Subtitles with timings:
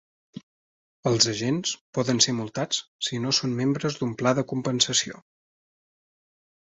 [1.09, 5.21] Els agents poden ser multats si no són membres d'un pla de compensació.